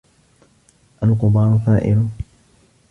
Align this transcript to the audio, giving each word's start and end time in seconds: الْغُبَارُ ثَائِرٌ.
الْغُبَارُ 1.03 1.59
ثَائِرٌ. 1.65 2.05